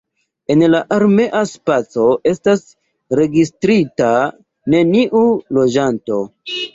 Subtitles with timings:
[0.51, 2.63] En la armea spaco estas
[3.19, 4.07] registrita
[4.75, 5.23] neniu
[5.59, 6.19] loĝanto.